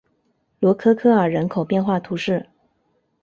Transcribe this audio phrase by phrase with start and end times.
[0.59, 2.49] 罗科科尔人口变化图示